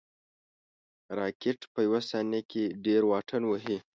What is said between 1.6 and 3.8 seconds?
په یو ثانیه کې ډېر واټن وهي